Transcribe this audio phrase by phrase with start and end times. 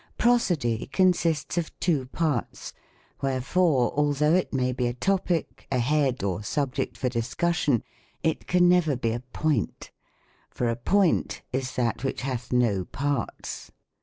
[0.17, 2.73] Prosody consists of two parts;
[3.21, 7.83] wherefore, although it may be a topic, a head, or subject for discussion,
[8.23, 9.91] it can never be a point;
[10.49, 13.71] for a point is that which hath no parts.